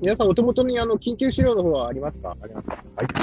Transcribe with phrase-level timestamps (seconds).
[0.00, 2.36] 皆さんお手元にあの、緊急資料の方はありますか？
[2.40, 2.84] ありますか？
[2.94, 3.06] はい。
[3.08, 3.14] じ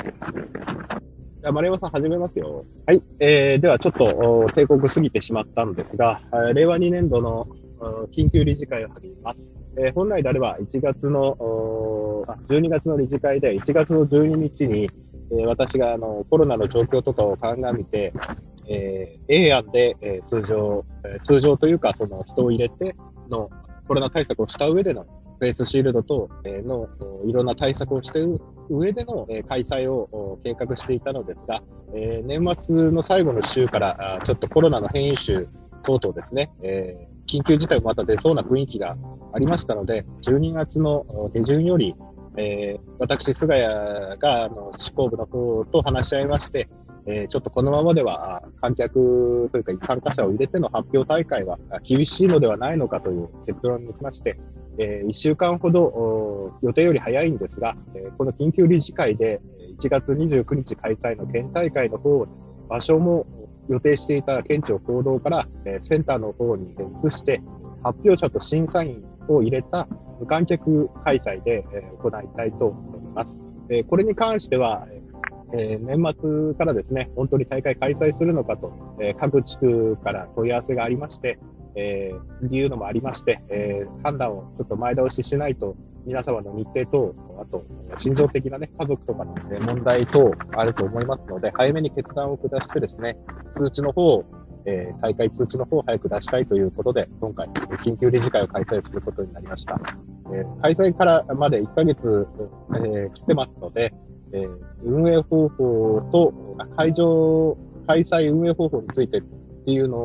[1.45, 2.65] ゃあ、丸山さん始めますよ。
[2.85, 3.01] はい。
[3.19, 6.19] えー、ではちょっと、帝国過ぎてしまったんですが、
[6.53, 7.47] 令和2年度の
[8.11, 9.53] 緊急理事会を始めます。
[9.77, 11.37] えー、本来であれば1月の、
[12.49, 14.89] 12月の理事会で1月の12日に、
[15.31, 18.11] えー、私があのコロナの状況とかを鑑みて、
[18.67, 22.95] えー、A 案で、えー、通常、えー、通常というか、その人を入れて
[23.29, 23.49] の
[23.87, 25.05] コロナ対策をした上での
[25.39, 26.87] フェイスシールド等の
[27.25, 28.39] いろんな対策をしている
[28.69, 31.61] 上での開催を計画していたのですが、
[31.93, 35.45] 年末の最後の週からちょっとコロナの変異種
[35.83, 36.51] 等々ですね、
[37.27, 38.97] 緊急事態もまた出そうな雰囲気が
[39.33, 41.95] ありましたので、12月の下旬より、
[42.99, 46.69] 私、菅谷が執行部の方と話し合いまして、
[47.07, 54.39] えー、ちょっとこのままでは観客というか参加者を入れての発表大会は厳しいのではないのかという結論にきまして、
[54.79, 59.39] えー、1週間ほど予定より早いんですが、えー、この緊急理事会で
[59.79, 63.27] 1月29日開催の県大会の方をです、ね、場所も
[63.69, 67.41] 予定していた県庁行動から、え、センターの方に移して、
[67.83, 69.87] 発表者と審査員を入れた
[70.19, 73.39] 無観客開催で、え、行いたいと思います。
[73.69, 74.87] え、これに関しては、
[75.57, 81.39] えー、年末からですね、本当に大会開催するのかと、えー、各地区から問い合わせがありまして、
[81.75, 85.75] えー、いうのもありまして、えー、判断をちょっと前倒ししないと、
[86.05, 87.65] 皆様の日程等、あと、
[87.97, 93.17] 心情的なね、家族とかの問題等あると思いますので、早めに決断を下してですね、
[93.55, 94.25] 通知の方を、
[94.65, 97.47] えー、大会通知の方を早く出したいということで、今回、
[97.83, 99.79] 緊急理事会を開催することになりました。
[100.31, 102.27] えー、開催からまで1ヶ月、
[102.75, 103.93] えー、来てますので、
[104.35, 106.33] えー、運営方法と、
[106.75, 109.97] 会場、開催運営方法についてっていうの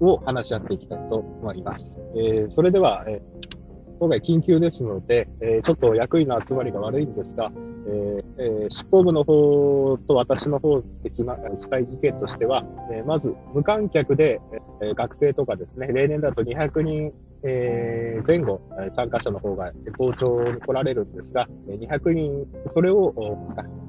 [0.00, 1.86] を話し合っていきたいと思います。
[2.16, 7.52] えー、それでは、えー、今回緊急ですので、え、ちょっと役員の集まりが悪いんですが、
[7.86, 14.40] えー、執行部の方と私の方で決ましたい意見としては、え、まず無観客で、
[14.80, 17.12] え、学生とかですね、例年だと200人
[17.46, 18.60] えー、前後、
[18.92, 23.12] 参加者の方が校長に来られるんですが、200人、それを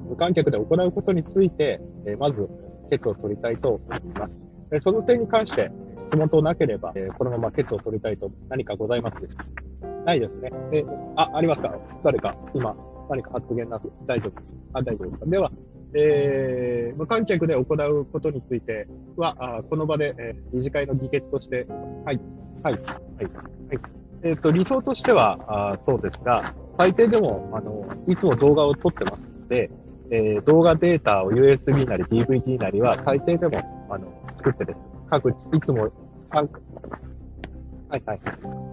[0.08, 1.80] 無観客で行うことについて、
[2.18, 2.48] まず、
[2.90, 4.46] 決を取りたいと思います。
[4.80, 9.28] その点に関して質問等なければ、このまま決を取りたいと何かございますで
[10.04, 10.50] ないですね。
[10.72, 10.84] え
[11.16, 11.76] あ、ありますか？
[12.04, 12.76] 誰か今
[13.08, 15.26] 何か発言なす大丈夫ですあ、大丈夫ですか？
[15.26, 15.50] では、
[15.94, 21.66] えー、無観客で行うことについては、あこの場で、えー、理事会の議決として、
[22.04, 22.20] はい、
[22.66, 23.80] はい、はい、はい。
[24.24, 25.38] えっ、ー、と、理想としては、
[25.72, 29.70] あそうですが、最低でも、あの、いつも動画を撮ってますので、
[30.10, 34.78] えー、動画データを USB なり DVD なりは最低でも、あの、作ってです。
[35.10, 35.92] 各、いつも、
[36.32, 36.42] は
[37.96, 38.20] いはい。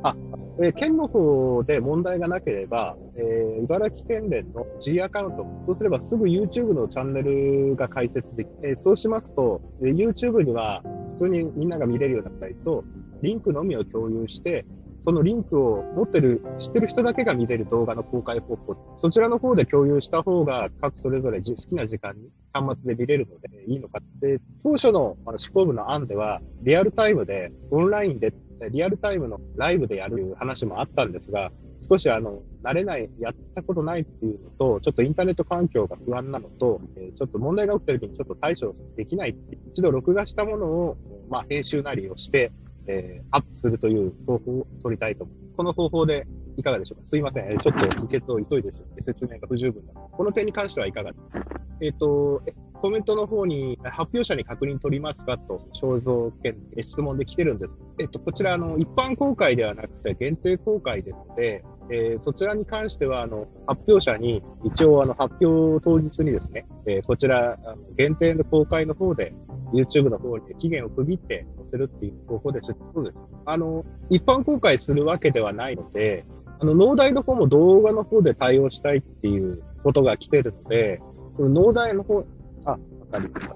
[0.02, 0.16] あ、
[0.60, 10.82] えー、県の方で問題がなければ、えー、茨城県連の G アカウント、そうすればすぐ YouTube のチャンネルが開設でき、えー、そうしますと、えー、YouTube には
[11.14, 12.84] 普通にみんなが見れるようになったりと、
[13.24, 14.66] リンクのみを共有して、
[15.00, 24.00] そのリンクを持ってる、知ってる人だけが見れる動画の公開方法、そちらの方で共有した方が、各それぞれ好きな時間に端末で見れるのでいいのか。
[24.20, 28.34] で、当初の執行部の案では、リアルタイムで、オンラインで、
[28.70, 31.52] リアルタイムのライブでやる話もあったんですが、
[31.90, 40.98] 少しあの、慣れない、やったことないっていうのと、ちょっとインターネット環境が不安なのと、えちょっと問題が起きた時にちょっと対処できないって一度録画したものを、
[41.30, 42.54] まあ、編集なりをして、
[42.88, 45.54] えー、アップするという方法を取りたいと思います。
[45.58, 46.28] この方法で
[46.58, 47.08] いかがでしょうか？
[47.10, 47.58] すいません。
[47.60, 49.94] ちょっと議決を急いでしまって説明が不十分だ。
[49.94, 51.46] この点に関してはいかがですか？
[51.82, 52.42] えっ、ー、と、
[52.84, 57.72] コメントの方に発表者に確認取りますかと、肖像権質問で来てるんです。
[57.98, 67.58] えっ、と、こちら、あの、一般公開ではなくて限定公開ですので、えー、そちらに関しては、あの、発表者に、一応、あの、発表当日にですね、えー、こちら、
[67.96, 69.34] 限定の公開の方で、
[69.72, 73.18] YouTube の方に期限を区切って載せるっていう方法でそうです。
[73.46, 76.26] あの、一般公開するわけではないので、
[76.60, 81.02] あの、農大の方も動画の方で対応したいっていうことが来てるので、
[81.38, 82.26] この農大の方、
[82.66, 82.78] あ、わ
[83.12, 83.56] かりました。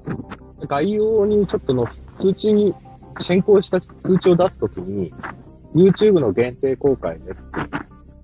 [0.68, 1.88] 概要にちょっとの
[2.20, 2.74] 通知に、
[3.20, 5.14] 先行した通知を出すときに、
[5.74, 7.36] YouTube の限定公開で、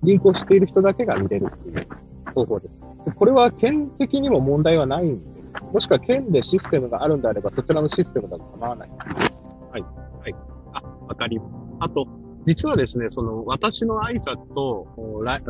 [0.02, 1.86] リンクをしている人だけが見れるっていう
[2.34, 2.80] 方法です。
[3.16, 5.24] これは県的にも問題はないんで
[5.58, 5.62] す。
[5.72, 8.90] もしくは県でシステムがあるんであれば、そちらのシステムだと構わない。
[8.90, 9.82] はい。
[9.82, 10.34] はい。
[10.72, 11.52] あ、わかります。
[11.80, 12.06] あと、
[12.46, 14.86] 実はですね、その、私の挨拶と、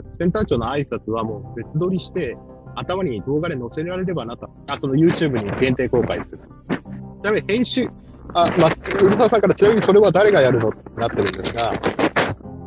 [0.07, 2.37] センター長の挨拶はもう別撮りして、
[2.77, 4.49] 頭に動画で載せられればなと。
[4.67, 6.39] あ、その YouTube に限定公開する。
[6.39, 7.89] ちなみに編集、
[8.35, 11.73] あ、ま、うるささんからちなみにそれは誰がやるのってなってるんですが、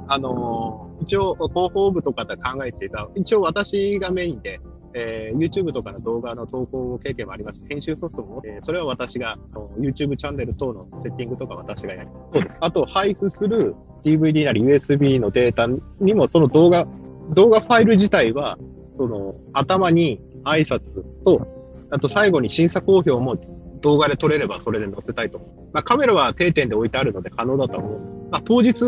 [0.08, 4.60] あのー一応広報部とかで考えていた、一応私がメインで、
[4.94, 7.66] えー、YouTube とかの動画の投稿経験もあります。
[7.70, 9.38] 編集ソフトも、えー、それは私が、
[9.80, 12.20] YouTube チャンネル等のセッティングとか私がやります。
[12.34, 12.58] そうです。
[12.60, 15.68] あと、配布する DVD なり USB のデータ
[16.04, 16.88] にも、その動画、
[17.32, 18.58] 動画ファイル自体は、
[18.98, 21.48] その、頭に挨拶と、
[21.90, 23.38] あと最後に審査公表も
[23.82, 25.40] 動画で撮れればそれで載せたいと。
[25.74, 28.00] まあ、カメラは定点で置いてあるので可能だと思う。
[28.32, 28.84] まあ、当日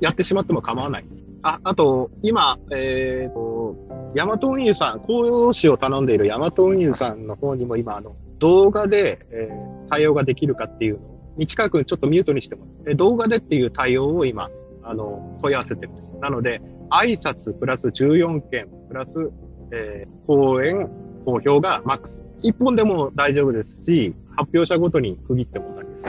[0.00, 1.04] やってしまっても構わない。
[1.42, 14.50] あ、あと、今、えー、と、ヤマト運輸さん、公用紙を頼んでいるヤマト運輸さんの方にも今、あの、動画で、えー、対応ができるかっていうのを、日川君ちょっとミュートにしてもえ動画でっていう対応を今、
[14.82, 16.08] あの、問い合わせてるんです。
[16.20, 16.60] なので、
[16.90, 19.30] 挨拶プラス14件プラス、
[19.72, 20.88] えー、講演、
[21.24, 22.22] 公表がマックス。
[22.42, 26.04] 1本でも大丈夫ですし、発表者ごとに区切っても大丈夫です。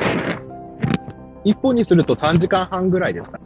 [1.45, 3.39] 1本にすると3時間半ぐらいですか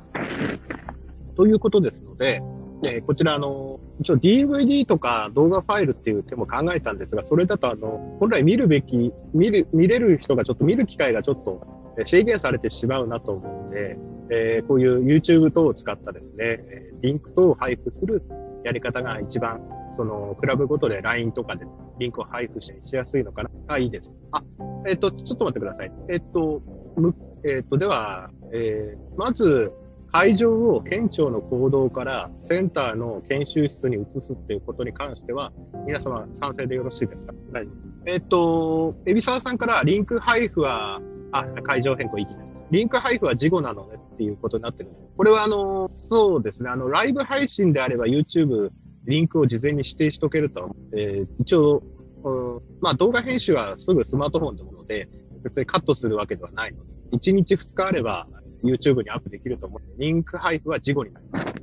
[1.36, 2.42] ということですので、
[2.86, 11.62] えー、こちら、あの、一応 DVD とか動画ファイルっていう手も考えたんですが、それだと、あの、本来見るべき、見る、見れる人がちょっと見る機会がちょっと
[12.04, 13.98] 制限されてしまうなと思うので、
[14.30, 16.60] えー、こういう YouTube 等を使ったですね、
[17.02, 18.22] リンク等を配布する
[18.64, 19.62] やり方が一番、
[19.98, 21.66] その、クラブごとで LINE とかで
[22.00, 23.50] リンクを配布しやすいのかな？
[23.68, 24.14] あ、いいです。
[24.32, 24.44] あ、
[24.86, 25.92] えっ、ー、と、ちょっと待ってください。
[26.10, 26.62] えっ、ー、と、
[26.96, 29.74] む、えっ、と、では、えー、まず、
[30.14, 35.52] 会場を県庁の行動からセンターの研修室に移すっていうことに関しては、
[35.86, 37.34] 皆様賛成でよろしいですか？
[37.54, 37.68] はい。
[38.06, 41.02] えっ、と、海老沢さんからリンク配布は、
[41.32, 42.48] あ、会場変更いきなり。
[42.70, 44.90] リンク配布は事後なのねっていうことになってる。
[45.16, 48.70] これはあの、そうですね、あの、ライブ配信であれば YouTube、
[49.08, 51.82] リンクを事前に指定しとけると、えー、一応、
[52.24, 55.10] うん、まあ動画編集はすぐスマートフォンでもので、
[55.44, 57.02] 別にカットするわけではないのです。
[57.14, 58.28] 1日2日あれば
[58.64, 61.54] YouTube にアップできると思って、リンク配布は事後になります。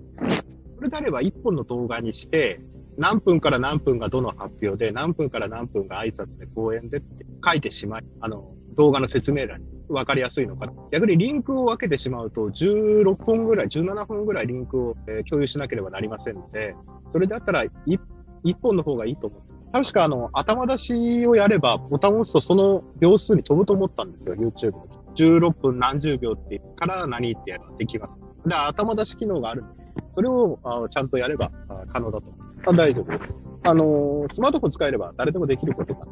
[0.76, 2.60] それであれば1本の動画にして、
[2.96, 10.72] 何分から何分がどの発表で、何分から何分が挨拶で講演でって書いてしまい、あの、動画の説明欄に分かりやすいのかな。
[10.90, 16.74] 逆にリンクを分けてしまうと、16本ぐらい、17本ぐらいリンクを、え、共有しなければなりませんので、
[17.10, 17.70] それであったら 1,
[18.44, 19.54] 1本の方がいいと思って。
[19.72, 24.86] 確かあの、頭出しをやれば、ボタンを押すとその秒数に飛ぶと思ったんですよ、YouTube の。
[25.16, 28.48] 16分何十秒ってから何ってやできます。
[28.48, 29.84] で、頭出し機能があるんで、
[30.14, 31.50] それをあちゃんとやれば
[31.92, 32.26] 可能だと。
[32.66, 33.34] あ大丈夫です。
[33.64, 36.06] あのー、スマートフォン使えれば誰でもできることか。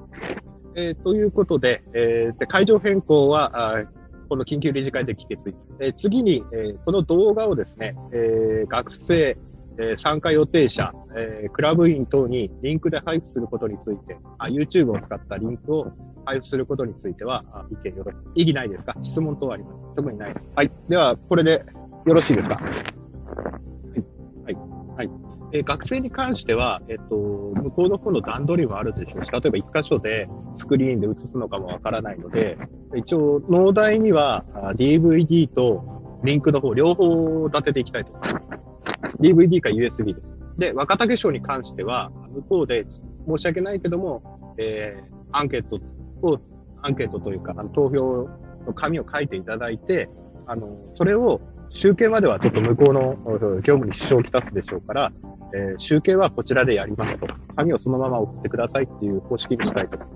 [0.75, 3.85] えー、ということで、えー、で会場変更は、あ
[4.29, 5.55] この緊急理事会で帰決。
[5.79, 9.37] えー、次に、えー、この動画をですね、えー、学生、
[9.79, 15.93] えー、参加予定者、えー、クラブ員等にリンクで配布することについて、あ YouTube を使ったリンクを
[16.25, 18.41] 配布することについては、あ意見よろしい。
[18.41, 18.95] 意義ないですか？
[19.03, 20.35] 質問等あります特にない。
[20.55, 20.71] はい。
[20.89, 21.65] では、これで
[22.07, 22.55] よろしいですか？
[22.55, 24.05] はい。
[24.45, 24.57] はい。
[24.97, 25.11] はい。
[25.55, 32.59] えー、学生に関しては、えっと、向こうの方の段取りもあるでしょうし、例えば一箇所でスクリーンで映すのかもわからないので、
[32.95, 34.45] 一応、農大には
[34.77, 39.17] DVD とリンクの方、両方立てていきたいと思います。
[39.21, 40.31] DVD か USB です。
[40.59, 42.87] で、若竹賞に関しては、向こうで
[43.27, 45.81] 申し訳ないけども、えー、アンケート
[46.23, 46.39] を、
[46.83, 48.29] アンケートというか、あの投票
[48.67, 50.09] の紙を書いていただいて、
[50.47, 51.41] あの、それを
[51.75, 53.17] 集計まではちょっと向こうの
[53.63, 55.13] 業務に支障をきたすでしょうから、
[55.55, 57.27] えー、集計はこちらでやりますと。
[57.57, 60.07] 紙をそのまま送ってくださいっていう方式にしたいと思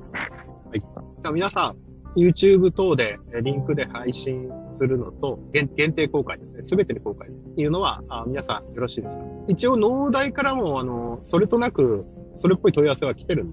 [0.75, 1.25] います。
[1.25, 1.35] はい。
[1.35, 1.75] 皆さ
[2.15, 6.63] ん、YouTube 等でリンクで配信するのと、限定公開ですね。
[6.65, 9.25] すべてで公開っていうのは、あ皆さんよろしいですか？
[9.49, 12.05] 一応、農大からも、あの、それとなく、
[12.37, 13.47] それっぽい問い合わせは来てる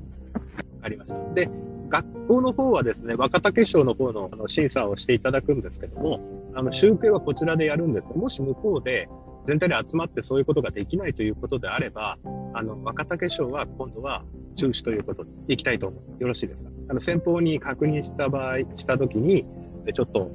[0.82, 1.34] ありました。
[1.34, 1.50] で、
[1.94, 6.20] 学校の方はですね、若竹賞の方のあの審査をしていただくんですけども、
[6.56, 8.10] あの集計はこちらでやるんです。
[8.16, 9.08] もし向こうで
[9.46, 12.18] 全体で集まってそういうことができないということであれば、
[12.56, 14.24] あの、若竹賞は今度は
[14.56, 16.22] 中止ということでいきたいと思う。
[16.22, 16.70] よろしいですか？
[16.90, 19.46] あの、先方に確認した場合、したときに、
[19.94, 20.32] ちょっと、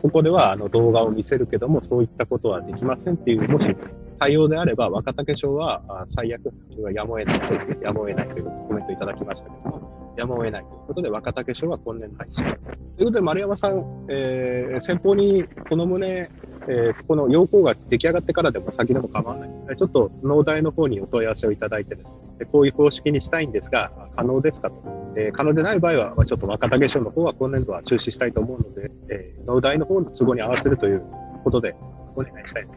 [0.00, 3.76] ここではあの動画を見せるけども、そういったことはできませんっていう、もし
[4.20, 6.52] 対応であれば、若竹賞は最悪、
[6.94, 9.83] やむを得ない、そうですね、やむを得ないというコメントいただきましたけども、
[10.16, 12.36] やむを得ないということで、若竹賞は今年廃止。
[12.36, 16.30] ということで、丸山さん、えー、先方にその旨、
[16.66, 19.76] えー、この要項が出来上がってからでも先でも構わない。
[19.76, 24.76] ちょっと農大の方にお問い合わせをいただいてですね、でこういう方式にしたいんですが、可能ですかと。
[25.16, 31.02] えー、可能でない場合は、ちょっと若竹賞の方は今年度は中止したいと思うので、えー、農大の方の都合に合わせるという
[31.44, 31.76] ことで
[32.16, 32.68] お願いしたい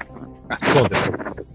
[0.50, 1.46] あ、そうです、そうです。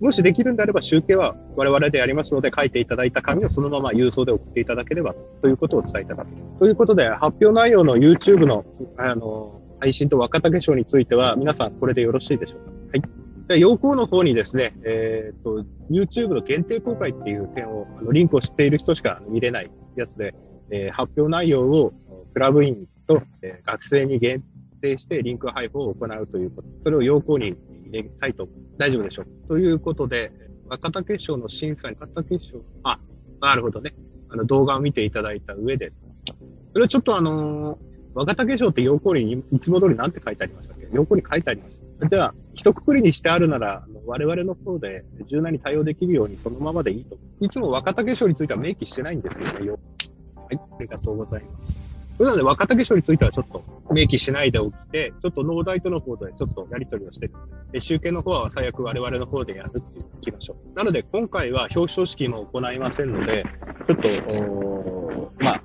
[0.00, 6.58] もしできるんであれば集計は我々でやりますので、書いていただいた紙をそのまま郵送で送っていただければということを伝えたかった。
[6.58, 8.64] ということで、発表内容の YouTube の、
[8.98, 12.70] あの、配信と若竹賞については、皆さんこれでよろしいでしょうか？
[12.92, 13.02] はい。
[13.48, 20.34] で、要項の方にですね、えっ、と、YouTube の限定公開っていう点を、あのリンクを知っている人しか見れないやつで、
[20.70, 21.92] えー、発表内容を
[22.32, 24.42] クラブ員と、えー、学生に限
[24.80, 26.68] 定してリンク配布を行うということ。
[26.82, 27.54] それを要項に
[27.98, 28.48] 入れたいと。
[28.78, 30.32] 大丈夫でしょうということで、
[30.66, 32.98] 若竹賞の審査に、若竹賞、あ、
[33.40, 33.94] なるほどね。
[34.30, 35.92] あの動画を見ていただいた上で、
[36.72, 37.78] それはちょっとあのー、
[38.14, 40.88] 若竹賞って要項にいつも通り何て書いてありましたっけ？
[40.92, 42.08] 要項に書いてありました。
[42.08, 47.16] じゃあ、一括りにしてあるなら、我々の方で柔軟に対応できるようにそのままでいいと。
[47.40, 49.70] いつも若竹賞については明記してないんですよね。
[50.36, 51.93] はい、ありがとうございます。
[52.18, 57.38] なので、若竹賞についてはちょっと明記しないでおきて、ちょっと農大との方でちょっとやり取りをしてです
[57.72, 60.76] ね、集計の方は最悪我々の方でやるっていきましょう。
[60.76, 63.44] なので、今回は表彰式も行いませんので、
[63.88, 65.62] ちょっと、まあ、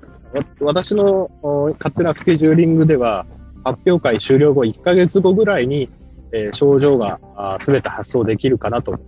[0.60, 1.30] 私の
[1.78, 3.26] 勝手なスケジューリングでは、
[3.64, 5.88] 発表会終了後1ヶ月後ぐらいに、
[6.32, 7.20] えー、症状が
[7.60, 8.98] すべて発送できるかなと。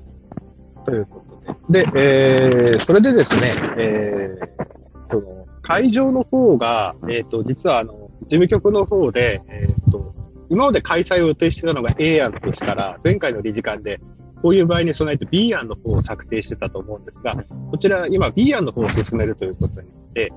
[0.85, 1.85] ということで。
[1.87, 10.15] で、えー、それでですね、えー、その会場の方が、えっ、ー、と、実はあの、事務局の方で、えっ、ー、と、
[10.51, 14.01] 今まで開催を予定してたのが A 案としたら、前回の理事会で、
[14.43, 17.37] こういう場合に備えて B 案の方を策定してたと思うんですが、
[17.71, 20.33] こちら今 B 案の方を進めるということになって、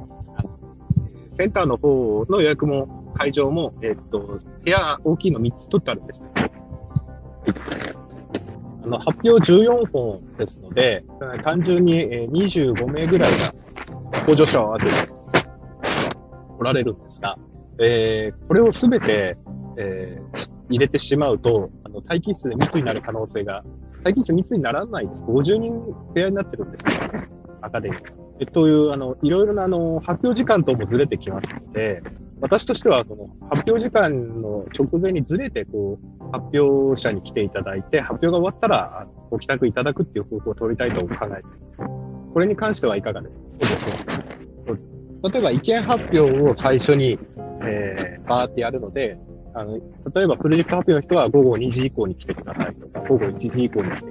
[1.32, 6.24] センターの方の予約も会場も、えっ、と、部屋大きいの3つ取ってあるんです。
[8.84, 11.04] あの、発表14本ですので、
[11.44, 13.54] 単純に25名ぐらいが、
[14.26, 15.15] 補助者を合わせて
[16.60, 17.38] おられるんですが、
[17.80, 19.38] えー、これをすべて、
[19.78, 23.64] えー、入れてしまうと、あの、待機室で密になる可能性が、
[24.04, 25.24] 待機室密にならないです。
[25.24, 25.74] 50人
[26.14, 27.28] 部屋になってるんですね。
[27.62, 28.00] アカデミー。
[28.40, 32.02] えという、あの、いろいろな、あの、発表時間ともずれてきますので、
[32.42, 41.94] 私としては、この発表時間の直前にずれて、こう、発表者に来ていただいて、発表が終わったら、ご帰宅いただくっていう方法を取りたいと考えています。
[42.34, 43.36] これに関してはいかがです
[43.76, 43.80] か？
[43.80, 44.25] そうですね。
[45.32, 47.18] 例えば意見発表を最初に、
[47.64, 49.18] えー、バーってやるので、
[49.54, 49.80] あの、
[50.14, 54.06] 例えばプロジェクト発表の人は午後2時以降に来てくださいとか、午後1時以降に来てく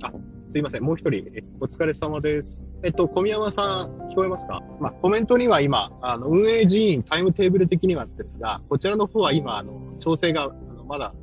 [0.00, 0.10] ださい。
[0.12, 0.12] あ、
[0.50, 0.82] すいません。
[0.82, 1.24] もう一人、
[1.60, 2.60] お疲れ様です。
[2.82, 4.62] えっと、小宮山さん、聞こえますか？
[4.80, 11.14] まあ、コメントには今、あの、運営人員タイムテーブル的にはですが、こちらの方は今、あの、調整が、あのまだ、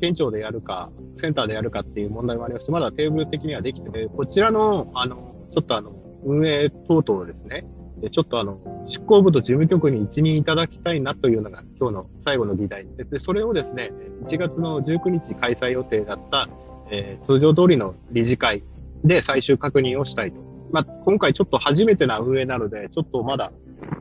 [0.00, 5.92] 県庁でやるか、センターでやるかっていう問題もありまして、まだテーブル的にはできてて、こちらの、あの、ちょっとあの、
[6.24, 7.66] 運営等々ですね、
[8.04, 13.92] でちょっとあの、執行部と事務局に一任いただきたいなというのが今日の最後の議題で、それをですね、
[14.26, 16.50] 1月の19日開催予定だった、
[16.90, 18.62] えー、通常通りの理事会
[19.02, 20.42] で最終確認をしたいと。
[20.70, 23.52] まあ、今回ちょっと初めてな運営なので、ちょっとまだ、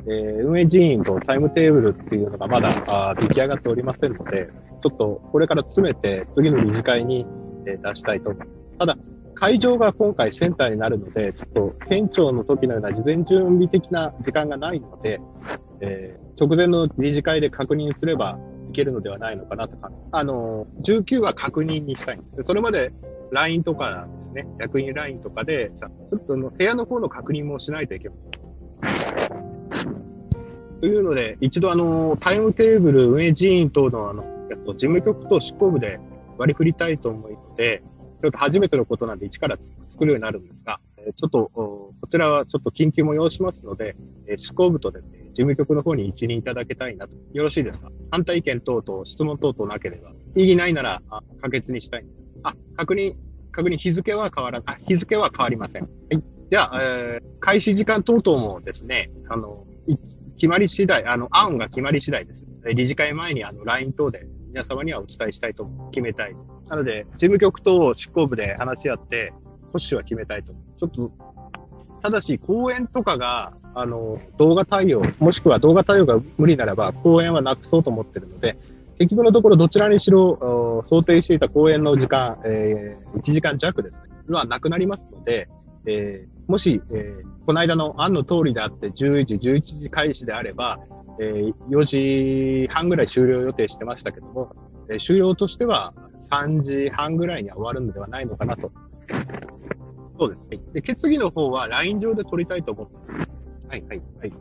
[0.06, 4.50] えー、運営人員とタイムテーブルっていうのがまだあ出来上がっておりませんので、
[4.82, 7.26] ちょっとこれから詰めて次の理事会に、
[7.66, 8.78] えー、出したいと思います。
[8.78, 8.98] ただ、
[9.36, 15.20] 会場が今回センターになるので、ちょっと県庁の時のような事前準備的な時間がないので、
[15.82, 22.44] えー、直前の理事会で確認すればいけるのではないのかなとか、あの、19は確認にしたいんです。
[22.44, 22.92] それまで
[23.32, 24.48] LINE とかですね。
[24.60, 28.18] 役員 LINE とかで、ちょっとの部屋の方の確認もしないといけない。
[30.80, 36.00] というので、一度あの、タイムテーブル運営人員等のあの、やつを事務局と執行部で
[36.38, 37.84] 割り振りたいと思いますので、
[38.24, 40.80] ちょっと初めてのことなんで一から作るようになるんですが、
[41.18, 43.98] ちょっと、こちらはちょっと緊急も要しますので、
[44.38, 47.18] 執行部とですね、事務局の方に一任いただけたいなと。
[47.34, 47.92] よろしいですか？
[48.12, 50.14] 反対意見等々、質問等々なければ。
[50.36, 52.06] 異議ないなら、あ可決にしたい。
[52.44, 53.16] あ、確認、
[53.52, 55.82] 確認、日付は変わら、あ、日付は変わりません。
[55.82, 56.24] はい。
[56.50, 59.68] では、えー、開始時間等々もですね、あの、
[60.36, 62.46] 決まり次第、あの、案が決まり次第です。
[62.74, 66.36] 理事会前にあの、LINE 等で皆様にはお伝えしたいと決めたい。
[66.70, 69.34] なので、事務局と執行部で話し合って、
[69.72, 70.54] 保守は決めたいと。
[70.80, 71.12] ちょっと、
[72.02, 78.58] ただし、講演とかが、あの、動画対応、もしくは動画対応が無理ならば、講演はなくそうと思ってるので、
[79.00, 85.50] 結局のところどちらにしろ、想定していた講演の時間、えー、1時間弱ですね、はなくなりますので、
[85.86, 90.80] えー、もし、えー、この間の案の通りであって、10時、11時開始であれば、
[91.20, 94.56] えー、4時半ぐらい終了予定してましたけども、
[94.90, 95.94] えー、終了としては
[96.34, 98.72] 3時半ぐらいには終わるのではないのかなと。
[100.20, 100.48] そうです。
[100.74, 102.94] で、決議の方は LINE 上で取りたいと思って
[103.70, 104.34] はい、はい、はい。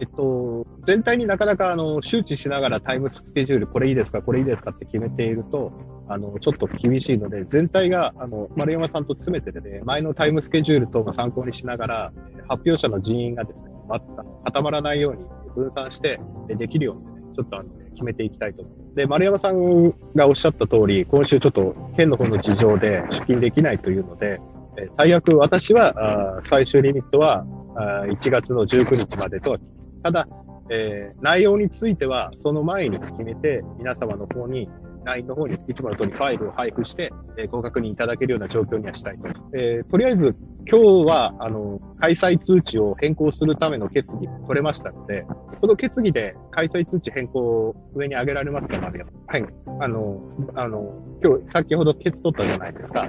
[0.00, 5.72] えっと、全体になかなかあの周知しながらタイムスケジュール、これいいですか、これいいですかって決めていると、
[6.08, 12.12] あの、ちょっと厳しいので、全体が、あの、丸山さんと詰めてて、ね、前のタイムスケジュール等も参考にしながら、
[12.48, 15.24] 発表者の人員がですね、また固まらないように
[15.54, 18.87] 分散してできるように、ね、ちょっとあの決めていきたいと思います。
[18.98, 24.40] で、丸山さんがおっしゃった通り、今週ちょっと県の方の事情で出勤できないというので、
[24.76, 29.56] え最悪私は、最終リミットはあ1月の19日までと、
[30.02, 30.26] ただ、
[30.68, 34.68] えー、内容についてはその前に決めて皆様の方に
[35.08, 39.28] LINE の方にいつもの通りファイルを配布して、えー、ご確認いただけるような状況にはしたいと。
[39.54, 40.36] えー、とりあえず
[40.70, 45.24] 今日は、あの、開催通知を変更するための決議が取れましたので、
[45.62, 49.44] この決議で開催通知変更を上に上げられますかまではい。
[49.80, 50.20] あの、
[50.54, 53.08] あの、今日先ほど決取ったじゃないですか。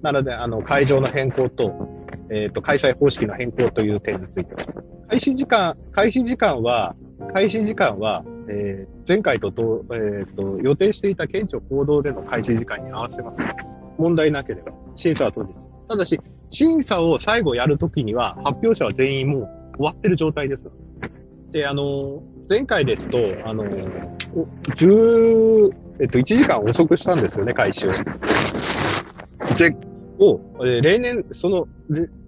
[0.00, 1.72] なので、あの、会場の変更と、
[2.30, 4.62] えっ、ー、と、開催方式の変更という点については。
[5.08, 6.96] 開始時間、開始時間は、
[7.34, 13.40] 開始時間は、えー、前回とと,、えーと、予定していた県庁行動での開始時間に合わせます。
[13.98, 14.72] 問題なければ。
[14.96, 15.54] 審査は当日。
[15.88, 16.20] ただし、
[16.50, 20.70] 審査を最後やるときには、発表者は全員もう終わってる状態です。
[21.50, 27.92] で、あの、前回ですと、あの、10、えっと、1時間遅くしたんですよね、開始を。
[29.54, 29.76] ぜ
[30.18, 31.68] を、えー、例年、その、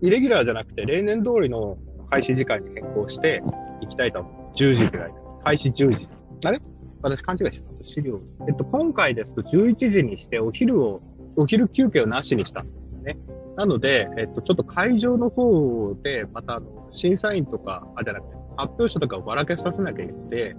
[0.02, 1.76] イレギュラーじゃなくて、例年通りの
[2.11, 3.42] 開始時間に変更して
[3.80, 4.32] いきたいと思う。
[4.56, 5.25] 10時ぐらい。
[5.47, 6.09] 開始10時。
[6.45, 6.61] あれ？
[7.03, 7.85] 私勘違いしました。
[7.85, 8.21] 資料。
[8.49, 11.00] えっと、今回ですと11時にしてお昼を、
[11.37, 13.17] お昼休憩をなしにしたんですよね。
[13.57, 16.61] なので、えっと、ちょっと会場の方で、また、
[16.91, 20.57] 審査員とか、あ、じゃなくて、発表者とかをばらけさせなきゃいけなくて、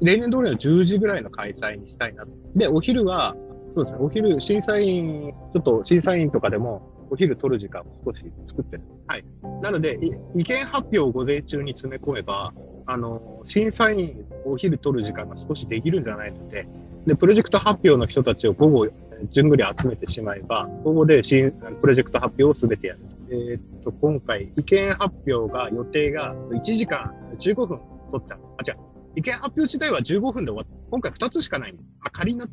[0.00, 2.30] 例年通りの10時ぐらいの開催にしたいなと。
[2.54, 3.36] で、お昼は、
[3.74, 8.82] そうですね、お昼、審査員、ちょっと審査員とかでも、お昼取る時間を少し作ってる。
[9.08, 9.24] はい。
[9.62, 9.98] なので、
[10.34, 12.54] 意見発表を午前中に詰め込めば、
[12.86, 16.68] あの、審査員お昼取る時間が少しできるんじゃないので、
[17.06, 18.88] で、プロジェクト発表の人たちを午後、
[19.30, 23.16] じゅんぐり集めてしまえば、午後で新プロジェクト発表をすべてやると。
[23.30, 27.80] えー、っと、今回、意見発表が、予定が1時間15分
[28.12, 28.34] 取った。
[28.34, 28.78] あ、違う。
[29.16, 30.90] 意見発表自体は15分で終わった。
[30.90, 31.74] 今回2つしかない。
[32.00, 32.46] あ、仮な。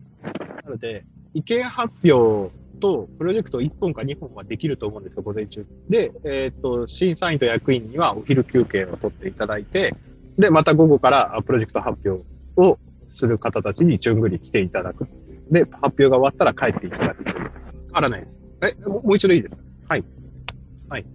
[0.63, 5.65] なので、意見発表と、プロジェクト1本か2本はできると思うんですよ、午前中。
[5.89, 9.95] で、えー、っと、審査員と役員にはお昼休憩を取っていただいて、
[10.37, 12.25] で、また午後からプロジェクト発表
[12.57, 15.07] をする方たちに順繰り来ていただく。
[15.51, 17.35] で、発表が終わったら帰っていただくという。
[17.35, 17.51] 変
[17.93, 18.37] わらないです。
[18.79, 19.63] え、もう一度いいですか？
[19.89, 20.03] はい。
[20.89, 21.05] はい。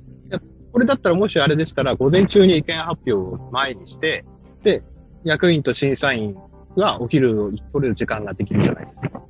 [0.70, 4.24] これだったらもしあれでしたら、午前中に意見発表を前にして、
[4.62, 4.82] で、
[5.24, 6.36] 役員と審査員
[6.76, 9.22] はお昼を取れる時間ができるじゃないですか。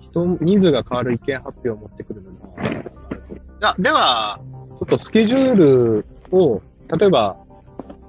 [0.00, 2.30] 人、人数が変わる意見発表を持ってくるの
[3.60, 3.74] は。
[3.78, 4.40] では、
[4.78, 6.60] ちょっとスケジュールを、
[6.98, 7.36] 例えば、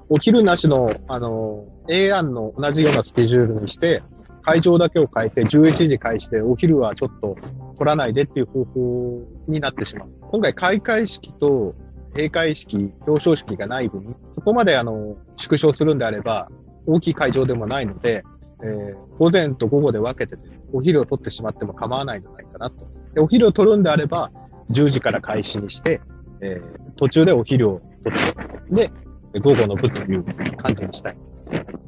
[0.09, 4.03] お昼なしの、あの、A 案の同じようなスケジュールにして、
[4.41, 7.35] 会場だけを変えて11時開始で、お昼はちょっと
[7.77, 10.09] 取らないでっていう方法になってしまう。
[10.31, 11.75] 今回開会式と
[12.13, 16.49] 閉会式、表彰式がない分、そこまであの、縮小するんであれば、
[16.85, 18.23] 大きい会場でもないので、
[18.63, 20.41] えー、午前と午後で分けて、
[20.73, 22.87] お昼を取ってしまっても構わないんじゃないかなと。
[23.13, 24.31] でお昼を取るんであれば、
[24.71, 26.01] 10時から開始にして、
[26.41, 28.91] えー、途中でお昼を取って、で、
[29.39, 30.23] 午後の部という
[30.57, 31.17] 感じにしたい。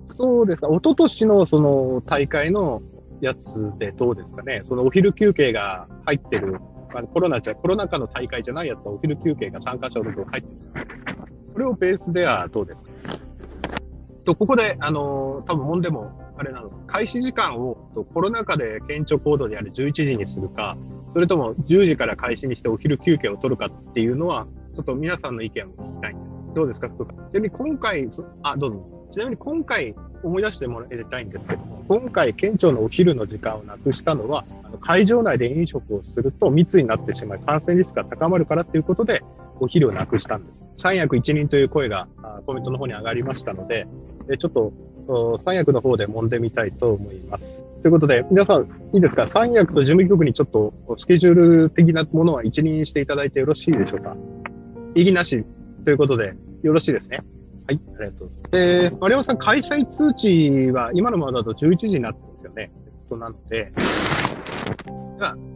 [0.02, 0.68] そうですか。
[0.68, 2.82] 一昨年のその大会の
[3.22, 4.62] やつでどうですかね。
[4.64, 6.60] そのお昼休憩が入ってる、
[6.94, 11.16] まあ、コロナじゃ、コロナ禍の大会じゃないやつはお昼休憩が参加者の分入ってるじゃないですか。
[11.54, 12.90] それをベースではどうですか？
[14.26, 17.76] と、ここで、あの、多分問題も、あれなの、開始時間を
[18.14, 20.78] コロナ禍で県庁行動である11時にするか、
[21.12, 26.29] それとも10時から開始にしてお昼休憩を取るかっていうのは、ちょっと皆さんの意見を聞きたいんです。
[26.54, 26.90] どうですか？
[26.90, 28.10] とちなみに今回、
[28.44, 28.86] あ、どうぞ。
[29.12, 39.24] ちなみに今回思い出してもらいたいんですけども、今回県庁のお昼の時間をなくしたのは、あの会場内で飲食をすると密になってしまい、感染リスクが高まるからということで、
[39.60, 40.64] お昼をなくしたんです。
[40.76, 42.08] 三役一人という声が
[42.46, 43.88] コメントの方に上がりましたので、
[44.38, 47.64] ちょっと三役の方で揉んでみたいと思います。
[47.82, 49.28] ということで、皆さん、いいですか？
[49.28, 54.16] 三役と事務局にちょっとスケジュール的なものは一任していただいてよろしいでしょうか？
[54.96, 55.44] 異議なし
[55.86, 57.24] ということで、よろしいですね。
[57.68, 58.94] はい、ありがとうございます。
[58.94, 62.72] えー、丸山さん、開催通知は今のままだと11時になってますよね。
[62.86, 63.72] えっと、なので、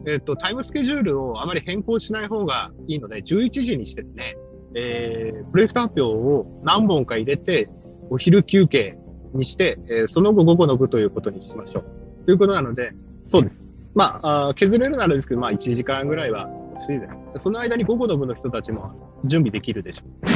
[0.06, 4.36] えっと、タイムスケジュールをあまり変更しない方がいいので、11時にしてですね、
[4.74, 7.68] えー、プロジェクト発表を何本か入れて、
[8.10, 8.98] お昼休憩
[9.32, 11.84] にして、えー、その後午後の部ということにしましょう。
[12.26, 12.92] ということなので、
[13.26, 13.64] そうです。
[13.94, 17.42] まあ、あ削れるならですけど、まあ、1時間ぐらいは欲しいです。
[17.44, 18.92] その間に午後の部の人たちも
[19.24, 20.26] 準備できるでしょう。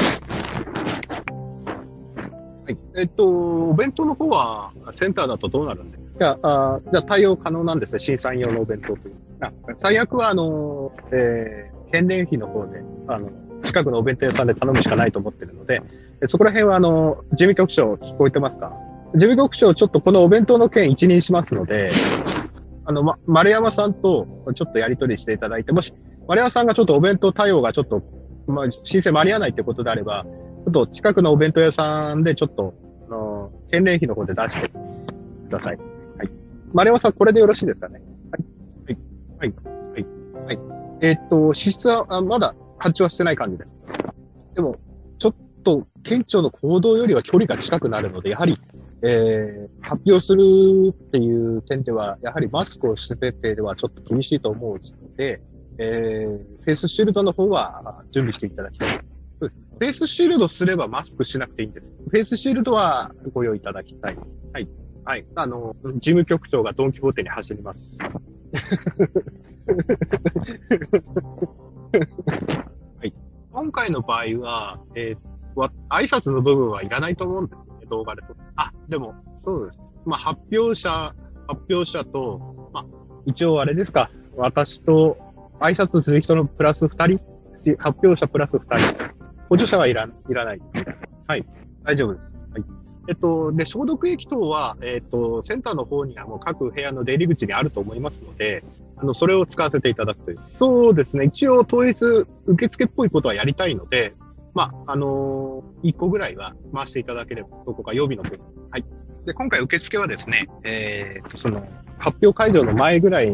[2.64, 2.78] はい。
[2.96, 3.24] えっと、
[3.70, 5.98] お弁当の方はセンターだとどうなるんで？
[6.18, 7.98] じゃあ、あじゃあ対応可能なんですね。
[7.98, 9.14] 審査員用のお弁当という。
[9.40, 13.30] あ最悪は、あの、えー、返礼費の方で、あの、
[13.64, 15.82] 近くのお弁当屋さんで頼むしかないと思ってるので、
[16.26, 18.76] そこら辺は、あの、事務局長聞こえてますか？
[19.14, 21.92] 事務局長、ちょっとこのお弁当の件一任しますので、
[22.84, 25.94] あの、ま、丸山さんとちょっとやり取りしていただいて、もし、
[26.28, 28.02] 丸山さんがちょっとお弁当対応がちょっと、
[28.46, 32.74] まあ、申請間に合わないってことであれば、ちょっと近くのお弁当屋さんでちょっと、
[33.08, 34.72] あの、返礼費の方で出してく
[35.50, 35.78] ださい。
[35.78, 35.82] は
[36.24, 36.30] い。
[36.74, 38.02] 丸山さん、これでよろしいですかね？
[38.30, 38.98] はい。
[39.38, 39.54] はい。
[39.94, 40.06] はい。
[40.44, 40.58] はい。
[41.00, 43.70] えー、っと、支出はあまだ発注はしてない感じです。
[44.54, 44.76] でも、
[45.16, 48.60] ちょっと、県庁の講堂よりは距離が近くなるので、やはり、
[49.02, 50.42] えー、発表する
[50.92, 55.40] っていう点では、やはりマスクをしててではちょっと厳しいと思うので、
[55.78, 59.00] えー、フェイスシールドの方は準備していただきたい。
[59.40, 59.60] そうです。
[59.60, 61.92] フェイスシールドすればマスクしなくていいんです。
[62.10, 64.16] フェイスシールドはご用意いただきたい。
[64.52, 64.68] はい。
[65.04, 65.24] はい。
[65.36, 67.80] あの、事務局長がドンキホーテに走ります。
[72.98, 73.14] はい。
[73.52, 78.36] 今回の場合は、えー、挨拶の部分はいらないと思うんですよね、動画でと。
[78.56, 79.14] あ、でも、
[79.44, 79.80] そうです。
[80.04, 80.90] まあ、発表者、
[81.46, 82.86] 発表者と、まあ、
[83.26, 85.16] 一応あれですか、私と
[85.60, 87.76] 挨拶する人のプラス2人？
[87.78, 89.14] 発表者プラス2人。
[89.48, 90.60] 補助者はいらいらない。
[91.26, 91.44] はい。
[91.84, 92.34] 大丈夫です。
[92.52, 92.64] はい。
[93.08, 98.62] えっと、で、消毒液等は、えっと、センターの方にはもう各部屋の出入り口にあると思いますので、
[98.96, 100.36] あの、それを使わせていただくという。
[100.36, 101.24] そうですね。
[101.24, 104.14] 一応、当日、受付っぽいことはやりたいので、
[104.54, 108.38] まあ、あのー、1個ぐらいは回していただければ、どこか予備の分。
[108.70, 108.84] はい。
[109.28, 113.30] で、今回受付はですね、えー、と、その、発表会場の前ぐらい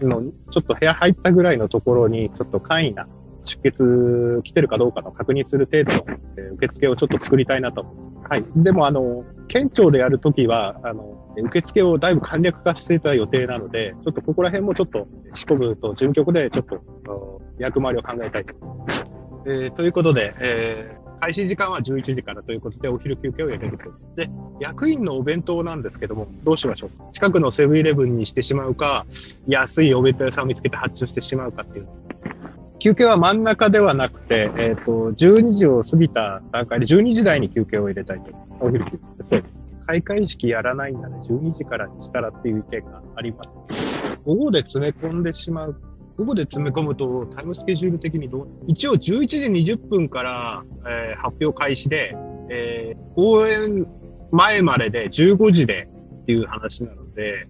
[0.00, 3.06] の、ちょっと部屋入ったぐらいのところに、ちょっと簡易な
[3.44, 6.04] 出血来てるかどうかの確認する程度の、
[6.38, 7.84] えー、受付をちょっと作りたいなと。
[8.26, 8.44] はい。
[8.56, 18.54] でも、あの、県庁でやるときは、あの、受付をだいぶ簡略化していた予定なので、ちょっとここら辺もちょっと、四国と事務局でちょっと、役回りを考えたいと。
[19.44, 23.84] えー、ということで、えー、開始時間は11時からということで、お昼休憩を入れると。
[24.14, 24.28] で、
[24.60, 27.12] 役員のお弁当なんですけども、どうしましょう？
[27.12, 29.06] 近くのセブンイレブンにしてしまうか、
[29.46, 31.88] 安いお弁当屋さんを見つけて発注してしまうかっていう。
[32.78, 38.30] 休憩は真ん中ではなくて、えっ、ー、と、12時を過ぎた段階で12時台に休憩を入れたいと。
[38.60, 38.98] お昼休憩。
[39.22, 39.64] そうです。
[39.86, 43.48] 開会式やらないんだね、12時からにしたらっていう意見があります。
[44.26, 45.76] 午後で詰め込んでしまう。
[46.16, 49.38] 午後で詰め込むとタイムスケジュール的にどう一応11時
[49.74, 52.16] 20分から、えー、発表開始で、
[52.50, 53.86] えー、公演
[54.30, 55.88] 前までで15時で
[56.22, 57.46] っていう話なので、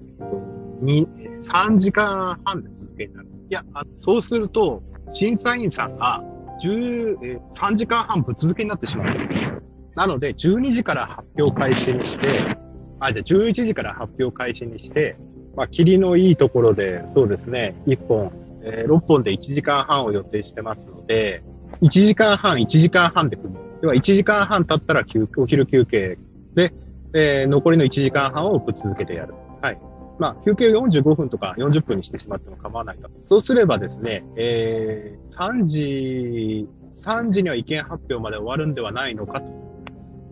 [0.82, 3.28] 3時間半で続けになる。
[3.50, 3.64] いや、
[3.96, 6.22] そうすると、審査員さんが
[6.62, 9.62] 10、えー、3時間半ぶっ続けになってしまうんですよ。
[9.94, 12.56] なので、12時から発表開始にして、
[13.00, 15.16] あ、じゃ11時から発表開始にして、
[15.56, 18.32] まあ、霧のいいところで、そうですね、1本、
[18.64, 21.42] えー、6本で1時間半を予定してますので、
[21.82, 23.60] 1時間半、1時間半で組む。
[23.80, 26.18] では、1時間半経ったら休お昼休憩
[26.54, 26.72] で、
[27.12, 29.34] えー、残りの1時間半をぶっ続けてやる。
[29.60, 29.78] はい。
[30.18, 33.10] まあ、休憩45分とか40分にしてしまっても構わないと。
[33.26, 36.68] そうすればですね、えー、3時、
[37.02, 39.46] 3時には意見発表まで終わるんではないのかと。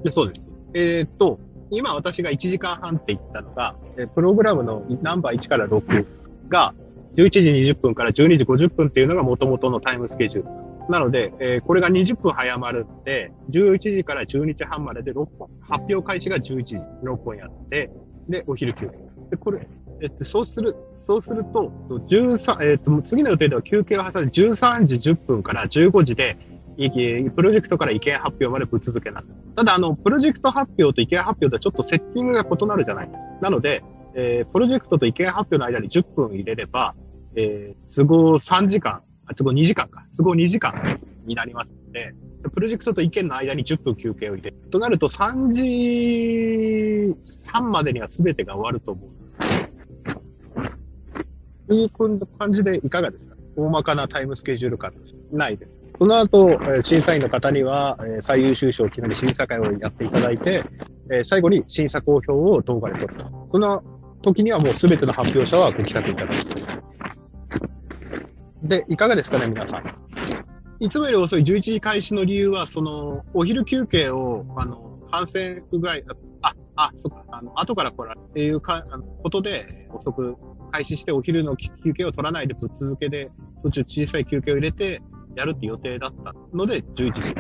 [0.04, 0.46] でそうです。
[0.74, 1.38] えー、っと、
[1.70, 3.76] 今私が1時間半って言ったのが、
[4.14, 6.06] プログラムのナンバー1から6
[6.48, 6.74] が
[7.16, 7.40] 11時
[7.72, 10.62] 20分から12時50分っていうのが元々のタイムスケジュール。
[10.88, 15.48] なので、えー、これが20分早まるんで、11時から12時半までで6本。
[15.60, 17.90] 発表開始が11時、6本やって、
[18.28, 18.98] で、お昼休憩。
[19.30, 19.66] で、これ、
[20.00, 21.72] えっと、そうする、そうすると、
[22.08, 26.36] 13、えっと、次の予定では休憩を挟んで13時10分から15時で、
[26.76, 29.22] プロジェクトから意見発表までぶっ続けな
[29.54, 33.24] ただ、あの、プロジェクト発表と意見発表ではちょっとセッティングが異なるじゃないですか。
[33.42, 36.94] なので、えー、プロジェクトと意見発表の間に10分入れれば、
[37.36, 40.04] えー、都合3時間、あ、都合2時間か。
[40.16, 42.14] 都合2時間になりますので、
[42.54, 44.56] プロジェクトと意見の間に10分休憩を入れる。
[44.70, 47.14] となると3時
[47.46, 49.10] 半までには全てが終わると思う。
[51.68, 51.90] という
[52.38, 53.36] 感じでいかがですか？
[53.56, 54.92] 大まかなタイムスケジュール感
[55.30, 55.78] ないです。
[55.98, 60.64] その後、審査員の方には、最優秀賞を決める審査会をやっていただいて、
[61.22, 63.46] 最後に審査公表を動画で撮ると。
[63.50, 63.82] その
[64.22, 66.91] 時にはもうすべての発表者はご帰宅いただく。
[68.62, 69.84] で、いかがですかね、皆さん。
[70.80, 75.94] いつもより遅い11時開始の理由は、その、お昼休憩を、あの、感染不具合、
[76.42, 80.36] あ、あ、そっか、あの、後から来られるっていうか、あのことで、遅く
[80.70, 83.30] 開始してお昼の休憩を取らないでぶっ続けで、
[83.62, 85.02] 途中小さい休憩を入れて、
[85.34, 87.34] やるって予定だったので、11時。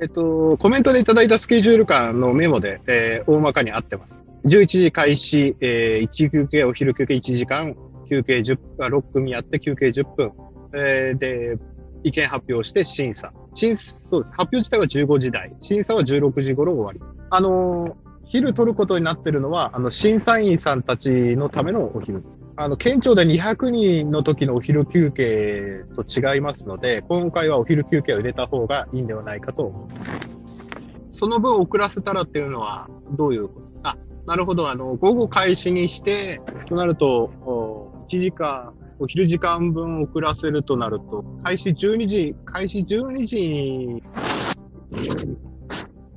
[0.00, 4.20] えっと、コメントでいただいたスケジュール感のメモで、えー、大まかに合ってます。
[4.46, 7.76] 11時開始、えー、1休憩、お昼休憩1時間、
[8.12, 10.32] 休憩10、6組やって休憩10分、
[10.74, 11.56] えー、で、
[12.04, 13.32] 意見発表して審査。
[13.54, 14.32] 審、そうです。
[14.32, 15.54] 発表自体は15時台。
[15.62, 17.00] 審査は16時頃終わり。
[17.30, 22.22] あの、昼取ることになってるのは、あの、審査員さんたちのためのお昼。
[22.56, 29.88] あの、県庁で200人の時のお昼休憩と違いますので、今回はお昼休憩を入れた方がいいんではないかと思。
[31.12, 33.88] その分遅らせたらっていうのは、どういうこと？
[33.88, 33.96] あ、
[34.26, 34.70] なるほど。
[34.70, 37.30] あの、午後開始にして、となると、
[38.08, 44.02] 1時間、お昼時間分遅らせるとなると、開始12時、開始12時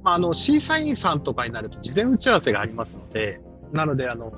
[0.04, 3.41] まあ、あの、審査員さんとかになると事前打ち合わせがありますので、
[3.74, 4.32] なので、あの、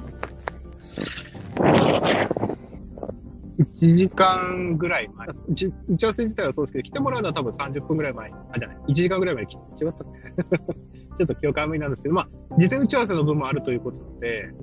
[3.59, 5.27] 1時間ぐらい前。
[5.27, 5.65] 打ち
[6.03, 8.31] 合わせ自体はそうですけど、来てもらうのは多分30分ぐらい前。
[8.31, 8.77] あ、じゃない。
[8.87, 14.53] 1時間ぐらい前に来て、違った ちょっと記憶あんまりなんですけど、まあ、事前打ち合わせの分もあるということで、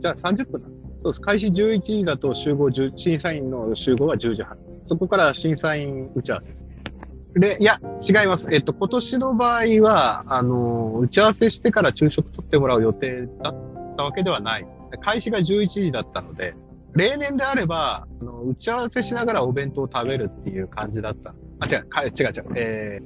[0.00, 1.20] じゃあ30分なんそうです。
[1.20, 4.56] 開始11時だと集合10、審査員の集合は10時半。
[4.86, 6.62] そこから審査員打ち合わせ。
[7.40, 8.46] で、いや、違います。
[8.52, 13.54] えっと、今年の場合は、あの、打ち合わせしてから昼食取ってもらう予定だっ
[13.96, 14.66] たわけではない。
[15.00, 16.54] 開始が11時だったので、
[16.94, 21.34] 例年であれば、あの打ち合わせしながらお弁当を食べるっていう感じだった。
[21.60, 22.44] あ、違う、か違う違う。
[22.54, 23.00] え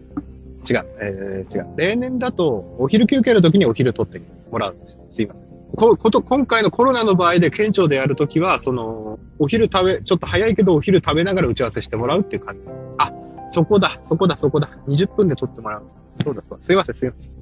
[0.64, 1.66] ー、違う、えー、違う。
[1.76, 4.98] 例年だと、お昼休憩の時にお昼取ってもらうんです。
[5.12, 5.45] すいません。
[5.74, 12.62] ここと今回のコロナの場合で県庁でやるときは、その、お昼食べ、ちょっと早いけどお昼食べながら打ち合わせしてもらうっていう感じ。
[12.98, 13.12] あ、
[13.50, 14.70] そこだ、そこだ、そこだ。
[14.86, 15.82] 20分で撮ってもらう。
[16.22, 16.64] そうだ、そうだ。
[16.64, 17.32] すいません、すいません。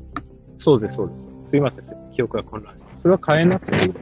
[0.57, 1.35] そうです、そうです。
[1.51, 3.03] すいません、記憶が混乱します。
[3.03, 3.93] それは変えなくていい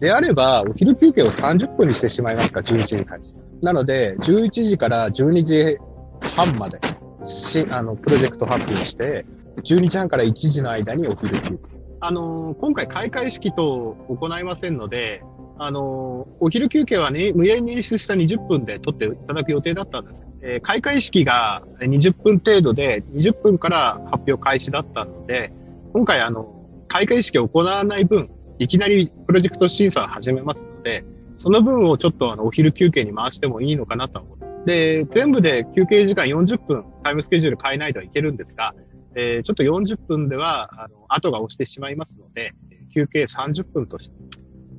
[0.00, 3.34] であれば、お昼休憩を30分にしてしまいますか、11時開始。
[3.62, 5.78] なので、11時から12時
[6.20, 6.80] 半まで、
[7.26, 9.24] し、あの、プロジェクト発表して、
[9.62, 11.73] 12時半から1時の間にお昼休憩。
[12.00, 15.22] あのー、今回開会式と行いませんので、
[15.58, 20.22] あのー、お昼休憩はね、無限に演出した20分で取っていただく予定だったんです。
[20.42, 25.52] えー、開会式が20分程度で、20分から発表開始だったので、
[25.92, 26.52] 今回あの、
[26.88, 31.04] 開会式を行わない分、いきなりプロジェクト審査を始めますので、
[31.38, 34.66] その分をちょっとあの、お昼休憩に回してもいいのかなと思う。
[34.66, 38.74] で、全部で休憩時間40分、タイムスケジュール変えないといけるんですが、
[39.16, 42.52] えー、ちょっと40分では、あの、後が押してしまいますので、
[42.92, 44.16] 休憩30分として、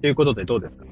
[0.01, 0.85] ということでどうですか？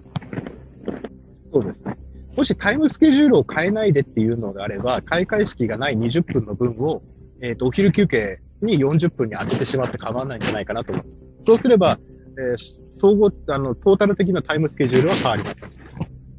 [1.51, 1.97] そうですね。
[2.35, 7.03] もしタイムスケジュールを変えないでっていうのであれば、開会式がない20分の分を、
[7.41, 11.05] えっ、ー、と、お昼休憩に40分に当ててしまって構わないんじゃないかなと思う。
[11.45, 11.99] そうすれば、
[12.37, 12.57] えー、
[12.97, 15.69] 総合、あの、トータル的なタイムスケジュールは変わりません。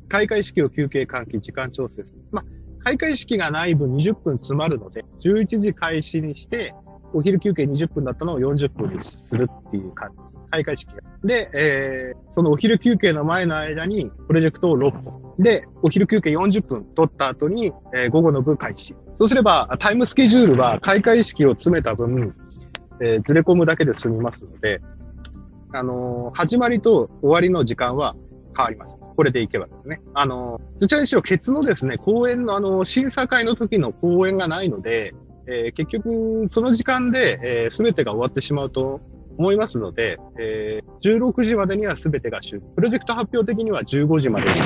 [0.08, 2.18] 開会式を休憩換気、時間調整する。
[2.32, 2.44] まあ、
[2.84, 6.74] 開会式がない分20分詰まるので、11時開始にして、
[7.14, 10.34] お昼休憩20分だったのを40分にするっていう感じ。
[10.50, 11.02] 開会式が。
[11.24, 15.34] で、えー、そのお昼休憩の前の間に、プロジェクトを6本。
[15.38, 18.94] で、お昼休憩40分取った後に、えー、午後の部開始。
[19.16, 22.34] そうすれば、タイムスケジュールは開会式を詰めた分、
[23.00, 24.80] えー、ずれ込むだけで済みますので、
[25.72, 28.14] あのー、始まりと終わりの時間は
[28.56, 28.94] 変わります。
[29.16, 30.00] これでいけばですね。
[30.14, 35.14] あのー、どちらにしろケツのですね、公演のあの、審査会の時の公演がないので、
[35.46, 39.00] えー、結局、その時間で、えー、全てが終わってしまうと
[39.36, 42.66] 思いますので、えー、16時までには全てが終了。
[42.74, 44.60] プロジェクト発表的には15時までに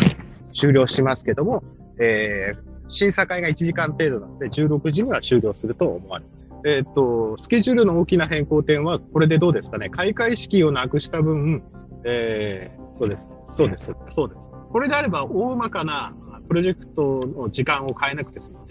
[0.55, 1.63] 終了しますけども、
[2.01, 6.39] えー、審査会が1時間程度なので、16時には終了すると思われます。
[6.67, 9.91] えっ、と、スケジュールの大きな変更点は、これでどうですかね？
[9.91, 11.63] 開会式をなくした分、
[12.05, 13.29] えー、そうです。
[13.57, 13.93] そうです。
[14.11, 14.41] そうです。
[14.71, 16.15] これであれば、大まかな
[16.49, 18.67] プロジェクトの時間を変えなくて済むの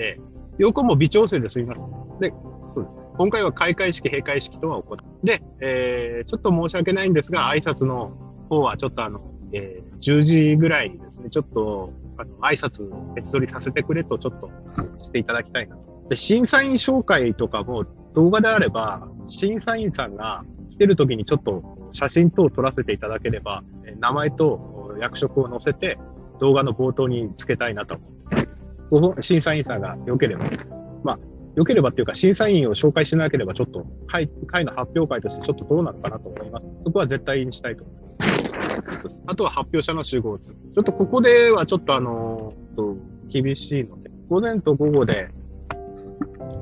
[0.57, 1.81] 横も微調整で済みます。
[2.19, 2.33] で、
[2.73, 2.95] そうです。
[3.17, 4.97] 今回は開会式、閉会式とは行う。
[5.25, 8.09] で、えー、ちょっと申し訳ないんですが、挨拶の
[8.49, 9.21] 方はちょっとあの、
[9.53, 14.49] えー、10時ぐらいにですね、ちょっと、あの、挨拶別撮りさせてくれとちょっと
[14.99, 16.07] していただきたいなと。
[16.09, 23.63] で、審査員紹介とかも動画であれば、審査員さんが来てる時にちょっと写真等を撮らせていただければ、
[23.99, 25.97] 名前と役職を載せて
[26.39, 28.03] 動画の冒頭につけたいなと思
[29.21, 30.45] 審査員さんが良ければ、
[31.03, 31.19] まあ、
[31.55, 36.67] 良ければっていうか、審査員を紹介しなければ、ちょっと会、会の発表会としてちょっとどうなのかなと思います。
[36.85, 37.95] そこは絶対にしたいと思い
[39.03, 39.21] ます。
[39.25, 40.51] あとは発表者の集合図。
[40.51, 42.95] ちょっとここではちょっとあのと、
[43.29, 45.29] 厳しいので、午前と午後で、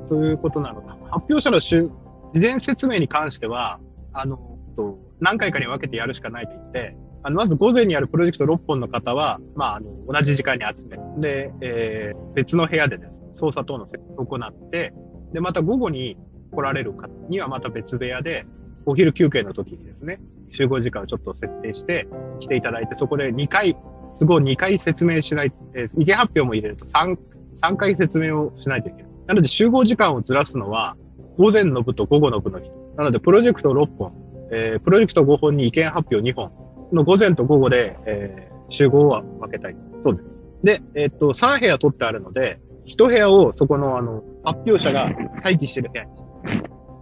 [0.08, 0.96] ということなのか。
[1.10, 1.90] 発表者の事
[2.34, 3.78] 前説明に関しては、
[4.12, 14.94] あの、と何回かに分けてやるしかないと言って、あの、まず午前にやるプロジェクト6本の方は、まあ、あの、同じ時間に集め、で、えー、別の部屋でです、ね、操作等の設定を行って、
[15.32, 16.16] で、また午後に
[16.52, 18.46] 来られる方にはまた別部屋で、
[18.84, 20.20] お昼休憩の時にですね、
[20.52, 22.06] 集合時間をちょっと設定して
[22.38, 23.76] 来ていただいて、そこで2回、
[24.20, 27.18] 都合2回説明しない、えー、意見発表も入れると3、
[27.60, 29.12] 3回説明をしないといけない。
[29.26, 30.96] なので集合時間をずらすのは、
[31.38, 32.72] 午前の部と午後の部の人。
[32.96, 34.12] なので、プロジェクト6本、
[34.52, 39.76] えー、プロジェクト5本に意見発表2本の午前と午後で、えー、集合は分けたい。
[40.02, 40.44] そうです。
[40.62, 45.10] で、えっ、と、3部屋取ってあるので、1部屋をそこのあの、発表者が
[45.44, 46.10] 待機してる部屋に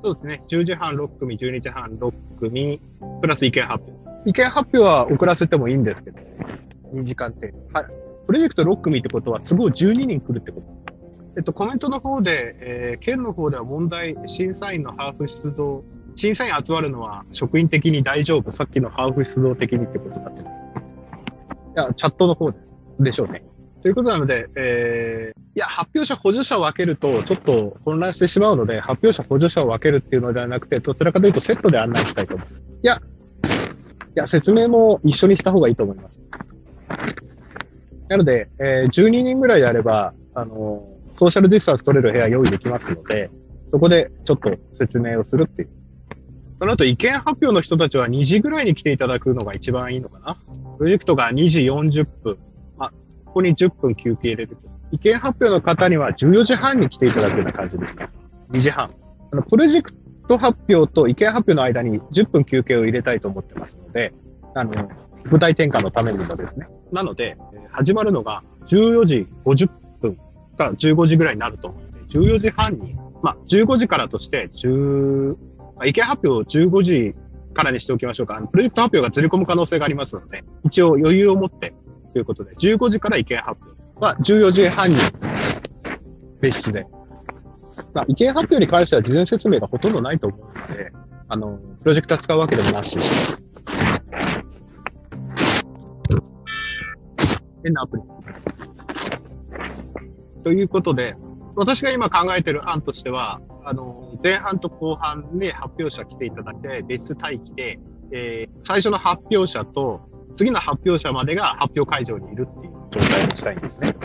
[0.05, 0.43] そうですね。
[0.51, 2.81] 10時半6組、12時半6組、
[3.23, 4.31] プラス意見発表。
[4.31, 6.19] 意見発表は遅らせてもいいんですけど、
[6.93, 7.55] 2時間程度。
[7.73, 7.87] はい。
[8.27, 10.67] プロジェクト6組ってことは都合12人来るってこと。
[11.39, 15.85] えっと、コメントの方で、えー、県の方では問題、審査員のハーフ出動、
[16.17, 20.41] 審査員集まるのは職員的に大丈夫、さっきのハーフ出動的にってことだって。
[20.41, 20.45] い
[21.77, 22.59] や、チャットの方で
[23.01, 23.43] でしょうね。
[23.83, 32.49] ということなので、えー、いや、発表者、補助者を分けると、ちょっと混乱してしまうので、発表者、補助者を分けるっていうのではなくて、どちらかというとセットで案内したいと思う。
[32.83, 32.99] いや、い
[34.15, 36.21] や、説明も一緒にした方がいいと思います。
[38.09, 43.31] なので、えー、12人ぐらいであれば、あのー、ソーシャルディスタンス取れる部屋用意できますので、
[43.71, 45.69] そこでちょっと説明をするっていう。
[46.59, 50.37] その後、意見発表の人たちは2時ぐらいに来ていただくのが一番いいのかな。
[50.79, 52.39] プロジェクトが2時40分。
[52.79, 52.91] あ、
[53.25, 54.69] ここに10分休憩入れると。
[54.93, 58.09] 意見発表の方には14時半に来ていただくような感じですか。
[58.51, 58.91] 2時半。
[59.33, 59.93] あの、プロジェク
[60.29, 64.13] ト発表と意見発表の間に10分休憩を入れたいと思ってますので、
[64.55, 64.73] あの、
[65.25, 66.69] 舞台転換のためにもですね。
[66.93, 67.37] なので、
[67.73, 69.69] 始まるのが14時50
[70.01, 70.17] 分
[70.57, 75.37] か15時ぐらいになると思うので、14時半に、まあ、15時からとして、10、
[75.85, 77.15] 意見発表を15時
[77.55, 78.41] からにしておきましょうか。
[78.53, 81.75] プロジェクト発表がずれ込む可能性がありますので、一応余裕を持って
[82.13, 84.97] ということで、15時から意見発表は14時半に
[86.41, 86.87] 別室で。
[87.93, 90.93] まあ、意見発表に関しては事前説明がほとんどないと思うので、
[91.29, 92.99] あの、プロジェクター使うわけでもなし。
[97.65, 98.03] 変なアプリ。
[100.45, 101.17] ということで、
[101.57, 107.79] 私が今考えている案としては、あの、前半と後半で発表者来ていただいて、別待機で、
[108.13, 113.97] えー、最初の発表者と、次の発表者までが発表会場にいるっていう状態にしたいんですね。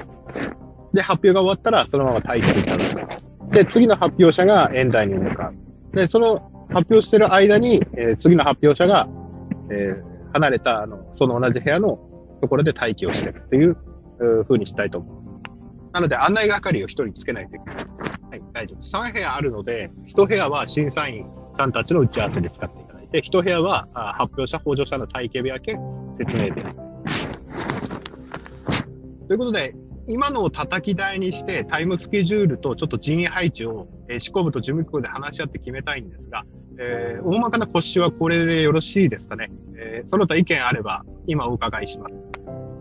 [0.94, 3.18] で、発表が終わったら、そのまま退出いただ
[3.50, 3.54] く。
[3.54, 5.52] で、次の発表者が演台に向か
[5.94, 5.96] う。
[5.96, 9.10] で、その発表してる間に、えー、次の発表者が、
[9.72, 12.00] えー、離れた、あの、その同じ部屋の
[12.42, 13.76] ところで待機をしてるっていう
[14.48, 15.20] 風にしたいと思う。
[15.92, 18.19] なので、案内係を一人つけないといけない。
[18.60, 18.96] 大丈夫です。
[18.96, 21.26] 3部屋あるので、1部屋は審査員
[21.58, 25.80] さんたちの打ち合わせで使っていただいて、1部屋は発表者、補助者の体系部屋兼
[26.18, 26.74] 説明部屋。
[29.28, 29.76] ということで、
[30.08, 36.46] 今のを叩き台にしてタイムスケジュールとちょっと人員配置を、えー、部と事務局で話し合って決めたいんですが、
[36.80, 39.52] えー、大まかな骨子はこれでよろしいですかね。
[39.78, 42.16] えー、その他意見あれば今お伺いします。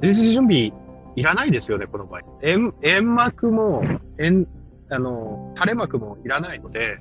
[0.00, 0.72] 前日準備
[1.16, 2.20] いらないですよね、この場合。
[2.42, 3.82] 円、円膜も、
[4.18, 4.46] 円、
[4.90, 6.98] あの、垂れ幕もいらないので、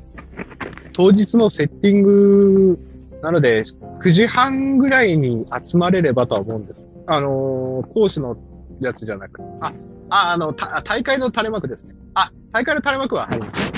[0.94, 2.80] 当日のセッティング、
[3.22, 3.64] なので、
[4.04, 6.86] 9時半ぐらいに集まれればとは思うんです。
[7.08, 8.38] あの講師の
[8.82, 9.74] やつじゃなく、あ、
[10.10, 11.96] あ、あの、大会の垂れ幕ですね。
[12.14, 13.74] あ、大会の垂れ幕は入ります。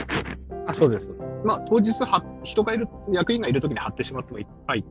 [0.67, 1.09] あ、そうです。
[1.45, 4.47] まあ、当日は、人がいる、役員がいるときに貼ってしまってもいい。
[4.67, 4.83] はい。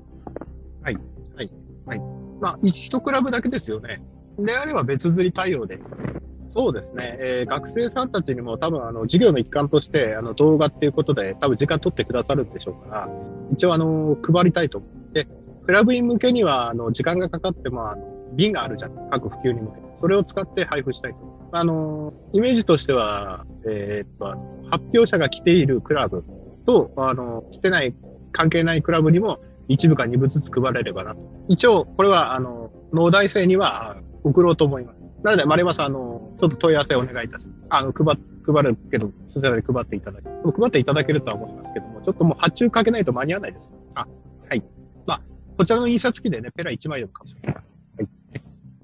[0.82, 0.98] はい。
[1.36, 1.52] はい。
[1.86, 1.98] はい。
[2.40, 4.00] まあ、一クラブだけですよね。
[4.38, 5.80] であれば別釣り対応で。
[6.58, 7.16] そうですね。
[7.20, 13.08] えー、学生さんたちにも多分あの授業の一環としてあの動画っていうことで多分時間取ってくださるんでしょうから、
[13.52, 15.28] 一応あの配りたいと思って、
[15.66, 18.02] クラブ員向けにはあの時間がかかってもあの
[18.34, 19.08] 瓶があるじゃん。
[19.08, 19.86] 各普及に向けて。
[20.00, 21.18] それを使って配布したいと。
[21.52, 24.26] あの、イメージとしては、えー、っと、
[24.68, 26.24] 発表者が来ているクラブ
[26.66, 27.94] と、あの、来てない、
[28.32, 31.20] 関係ないクラブにも一部か二部ずつ配れればなと。
[31.48, 34.98] 一応、これは、あの、農大生には送ろうと思います。
[35.22, 37.58] なので、丸山さん、あの、ちょっと問い合わせをお願いいたします。
[37.70, 40.28] あの、配、配るけど、そちらで配っていただけ。
[40.28, 43.68] 配っていただけるとは思いますけども、ちょっともう発注かけないと間に合わないです。
[43.94, 44.06] あ、
[44.48, 44.62] はい。
[45.06, 45.20] まあ、
[45.56, 47.54] こちらの印刷機でね、ペラ1枚でもかもしれない。
[47.54, 47.62] は
[48.04, 48.08] い。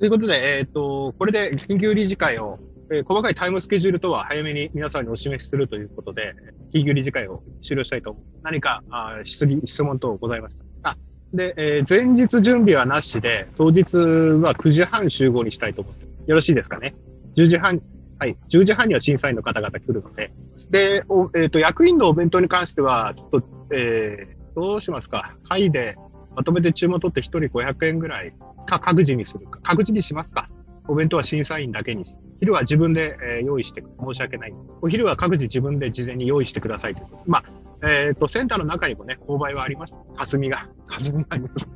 [0.01, 2.59] ということで、えっ、ー、と、これで緊急理事会を、
[2.91, 6.35] えー、細かいタイムスケジュールとは早めに皆さんにお示しするということで、
[6.75, 8.23] 緊急理事会を終了したいと思う。
[8.43, 10.91] 何か、あ質疑、質問等ございました。
[10.91, 10.97] あ
[11.33, 16.95] で、えー、前日準備はなしで、当日は9時半集合にしたいと思ってよろしいですかね？
[17.37, 17.83] 10時半、
[18.19, 20.33] はい、10時半には審査員の方々来るので、
[20.71, 23.43] で、おえっ、ー、と、役員のお弁当に関しては、ちょっと、
[23.75, 25.37] えー、どうしますか。
[25.49, 25.97] 会で
[26.37, 28.33] まとめて注文取って1人500円ぐらい
[28.67, 29.61] か各自にするか。
[29.63, 30.49] 各自にしますか。
[30.87, 32.05] お弁当は審査員だけに
[32.41, 34.55] 昼は自分で、えー、用意して申し訳ない。
[34.83, 37.23] お昼は各自自分で事前に用意してくださいということ。
[37.27, 39.97] まあ、えっ、ー、と、センターの中にもね、勾配はあります。
[40.17, 41.71] 霞が、霞があります。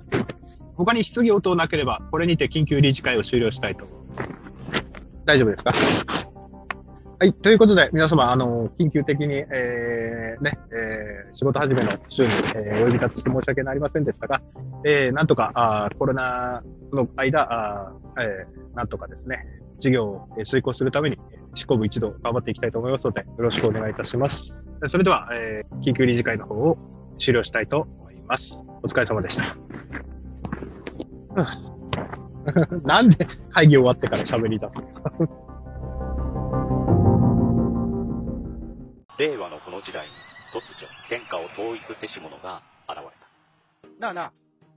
[0.77, 4.28] 他に質疑応答なければ、これにて緊急理事会を終了したいと思います。
[5.29, 5.73] 大丈夫ですか？
[7.21, 7.35] はい。
[7.35, 14.41] ということで、皆様、あの、緊急的に、えー、ね、えー、仕事始めの週に、えー、お呼び立てして申し訳ありませんでしたが、
[14.87, 16.63] えー、なんとか、あコロナ
[16.95, 19.45] の間、あえー、なんとかですね、
[19.81, 21.19] 事業を遂行するために、
[21.55, 24.59] 執行部一同頑張っていきたいと思いますので、よろしくお願いいたします。
[24.87, 26.79] それでは、えー、緊急理事会の方を
[27.19, 28.59] 終了したいと思います。
[28.83, 29.55] お疲れ様でした。
[32.85, 34.89] なんで会議終わってから喋り出すの？
[39.19, 40.13] 令和のこの時代に
[40.55, 43.11] 突如天下を統一せし者が現れた。
[44.01, 44.33] なあなあ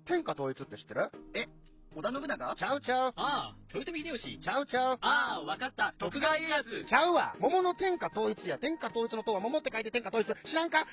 [0.05, 1.11] 天下統一って知ってる？
[1.35, 1.47] え
[1.93, 2.55] 織田信長？
[2.55, 3.13] ちゃうちゃう。
[3.17, 4.39] ああ豊臣秀吉？
[4.41, 4.97] ちゃうちゃう。
[5.01, 5.93] ああわかった。
[5.99, 6.85] 徳川家康。
[6.89, 7.35] ちゃうわ。
[7.39, 8.57] 桃の天下統一や。
[8.57, 10.27] 天下統一の塔は桃って書いて天下統一。
[10.49, 10.85] 知らんか？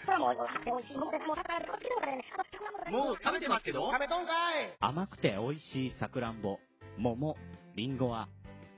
[2.91, 3.91] もう食べてますけど。
[3.91, 4.77] 食べとんかい。
[4.81, 6.59] 甘くて美味しいさくらんぼ
[6.99, 7.37] 桃
[7.77, 8.29] りんごは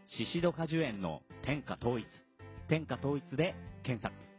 [0.07, 2.07] シシド果樹園の天下統一。
[2.69, 4.30] 天下統一で検索。